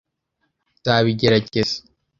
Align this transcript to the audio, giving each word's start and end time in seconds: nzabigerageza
nzabigerageza 0.79 1.75